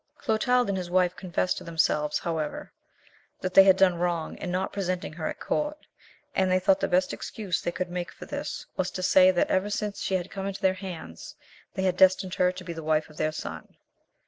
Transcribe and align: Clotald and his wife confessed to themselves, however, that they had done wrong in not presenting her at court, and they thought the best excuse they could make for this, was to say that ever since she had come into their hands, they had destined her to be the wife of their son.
Clotald 0.17 0.67
and 0.67 0.75
his 0.79 0.89
wife 0.89 1.15
confessed 1.15 1.59
to 1.59 1.63
themselves, 1.63 2.17
however, 2.17 2.71
that 3.41 3.53
they 3.53 3.63
had 3.65 3.77
done 3.77 3.99
wrong 3.99 4.35
in 4.39 4.49
not 4.49 4.73
presenting 4.73 5.13
her 5.13 5.27
at 5.27 5.39
court, 5.39 5.85
and 6.33 6.49
they 6.49 6.57
thought 6.57 6.79
the 6.79 6.87
best 6.87 7.13
excuse 7.13 7.61
they 7.61 7.71
could 7.71 7.91
make 7.91 8.11
for 8.11 8.25
this, 8.25 8.65
was 8.77 8.89
to 8.89 9.03
say 9.03 9.29
that 9.29 9.51
ever 9.51 9.69
since 9.69 10.01
she 10.01 10.15
had 10.15 10.31
come 10.31 10.47
into 10.47 10.59
their 10.63 10.73
hands, 10.73 11.35
they 11.75 11.83
had 11.83 11.97
destined 11.97 12.33
her 12.33 12.51
to 12.51 12.63
be 12.63 12.73
the 12.73 12.81
wife 12.81 13.11
of 13.11 13.17
their 13.17 13.31
son. 13.31 13.77